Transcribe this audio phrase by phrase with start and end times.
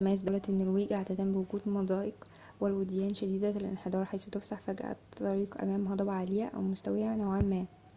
[0.01, 2.27] تتميز دولة النرويج عادةً بوجود المضايق
[2.59, 7.65] والوديان شديدة الانحدار حيث تفسح فجأة الطريق أمام هضبة عالية أو مستوية نوعاً ما